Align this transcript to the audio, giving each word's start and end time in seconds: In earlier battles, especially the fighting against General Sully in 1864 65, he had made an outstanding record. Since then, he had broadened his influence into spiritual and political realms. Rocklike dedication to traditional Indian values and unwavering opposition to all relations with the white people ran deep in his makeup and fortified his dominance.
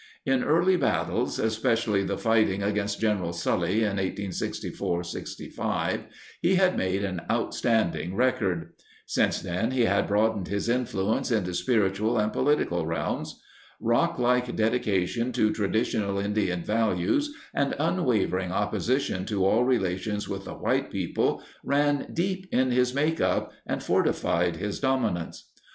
In 0.25 0.43
earlier 0.43 0.79
battles, 0.79 1.37
especially 1.37 2.03
the 2.03 2.17
fighting 2.17 2.63
against 2.63 2.99
General 2.99 3.33
Sully 3.33 3.81
in 3.81 3.97
1864 3.97 5.03
65, 5.03 6.05
he 6.41 6.55
had 6.55 6.75
made 6.75 7.03
an 7.03 7.21
outstanding 7.29 8.15
record. 8.15 8.73
Since 9.05 9.41
then, 9.43 9.69
he 9.69 9.85
had 9.85 10.07
broadened 10.07 10.47
his 10.47 10.67
influence 10.67 11.29
into 11.29 11.53
spiritual 11.53 12.17
and 12.17 12.33
political 12.33 12.83
realms. 12.87 13.43
Rocklike 13.79 14.55
dedication 14.55 15.31
to 15.33 15.53
traditional 15.53 16.17
Indian 16.17 16.63
values 16.63 17.35
and 17.53 17.75
unwavering 17.77 18.51
opposition 18.51 19.23
to 19.25 19.45
all 19.45 19.65
relations 19.65 20.27
with 20.27 20.45
the 20.45 20.55
white 20.55 20.89
people 20.89 21.43
ran 21.63 22.07
deep 22.11 22.47
in 22.51 22.71
his 22.71 22.91
makeup 22.95 23.53
and 23.67 23.83
fortified 23.83 24.55
his 24.55 24.79
dominance. 24.79 25.51